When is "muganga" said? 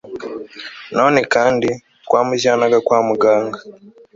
3.07-3.57